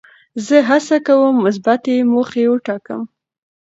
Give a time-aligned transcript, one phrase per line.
[0.45, 3.01] زه هڅه کوم مثبتې موخې وټاکم.